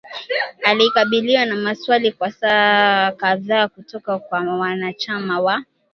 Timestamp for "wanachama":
4.57-5.39